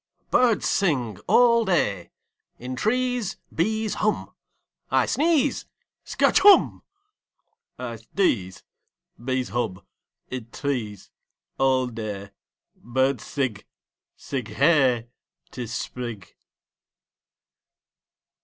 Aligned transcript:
Birds 0.31 0.67
sing 0.67 1.19
All 1.27 1.63
day. 1.63 2.09
In 2.57 2.75
trees 2.75 3.37
Bees 3.53 3.93
hum 3.93 4.31
I 4.89 5.05
sneeze 5.05 5.67
Skatch 6.03 6.39
Humb!! 6.39 6.81
I 7.77 7.97
sdeeze. 7.97 8.63
Bees 9.23 9.49
hub. 9.49 9.85
Id 10.31 10.51
trees 10.51 11.11
All 11.59 11.85
day 11.85 12.31
Birds 12.75 13.23
sig. 13.23 13.67
Sig 14.15 14.47
Hey! 14.47 15.07
'Tis 15.51 15.71
Sprig! 15.71 16.35